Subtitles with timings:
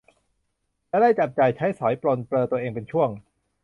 [0.89, 3.09] จะได้จับจ่ายใช้สอยปรนเปรอตัวเองเป็นช่วง